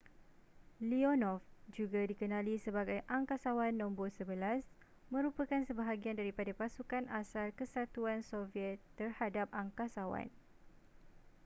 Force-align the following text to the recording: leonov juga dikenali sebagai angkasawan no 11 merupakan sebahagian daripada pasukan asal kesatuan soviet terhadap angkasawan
leonov 0.89 1.39
juga 1.77 2.01
dikenali 2.11 2.55
sebagai 2.65 2.99
angkasawan 3.17 3.73
no 3.79 3.87
11 3.93 4.65
merupakan 5.15 5.61
sebahagian 5.69 6.17
daripada 6.21 6.51
pasukan 6.61 7.05
asal 7.21 7.45
kesatuan 7.59 8.19
soviet 8.31 8.77
terhadap 8.99 9.45
angkasawan 9.61 10.25